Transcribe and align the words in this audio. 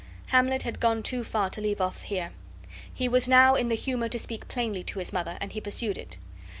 Hamlet 0.29 0.63
had 0.63 0.79
gone 0.79 1.03
too 1.03 1.23
far 1.23 1.51
to 1.51 1.61
leave 1.61 1.79
off 1.79 2.01
here. 2.01 2.31
He 2.91 3.07
was 3.07 3.29
now 3.29 3.53
in 3.53 3.67
the 3.67 3.75
humor 3.75 4.09
to 4.09 4.17
speak 4.17 4.47
plainly 4.47 4.81
to 4.81 4.97
his 4.97 5.13
mother, 5.13 5.37
and 5.39 5.51
he 5.51 5.61
pursued 5.61 5.95
it. 5.95 6.17